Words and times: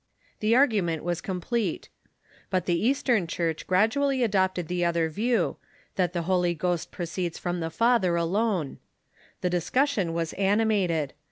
Tjje 0.41 0.57
argument 0.57 1.03
was 1.03 1.21
complete. 1.21 1.89
But 2.49 2.65
the 2.65 2.73
Eastern 2.87 3.27
Church 3.27 3.67
gradually 3.67 4.23
adopted 4.23 4.67
the 4.67 4.83
other 4.83 5.09
view— 5.09 5.57
that 5.95 6.11
the 6.11 6.23
Holy 6.23 6.55
Ghost 6.55 6.89
proceeds 6.89 7.37
from 7.37 7.59
the 7.59 7.69
Father 7.69 8.15
alone. 8.15 8.79
The 9.41 9.51
discus 9.51 9.91
sion 9.91 10.13
was 10.13 10.33
animated. 10.33 11.13